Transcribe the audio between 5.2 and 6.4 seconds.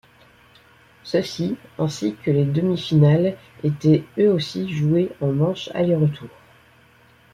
en manches aller-retour.